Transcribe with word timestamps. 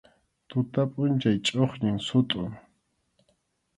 Tuta 0.49 0.81
pʼunchaw 0.91 1.37
chʼuqñin 1.45 1.97
sutʼun. 2.07 2.51